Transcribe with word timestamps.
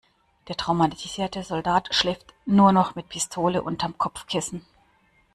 Der 0.47 0.57
traumatisierte 0.57 1.43
Soldat 1.43 1.93
schläft 1.93 2.33
nur 2.47 2.71
noch 2.71 2.95
mit 2.95 3.07
Pistole 3.09 3.61
unterm 3.61 3.99
Kopfkissen. 3.99 4.65